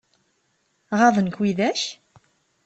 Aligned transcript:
Ɣaḍen-k 0.99 1.37
widak? 1.39 1.81